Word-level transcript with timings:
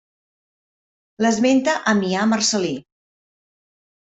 L'esmenta 1.25 1.75
Ammià 1.93 2.25
Marcel·lí. 2.33 2.73